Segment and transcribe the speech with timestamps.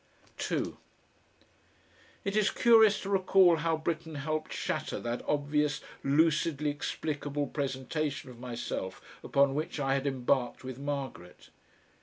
[0.39, 0.77] 2
[2.25, 8.39] It is curious to recall how Britten helped shatter that obvious, lucidly explicable presentation of
[8.39, 11.49] myself upon which I had embarked with Margaret.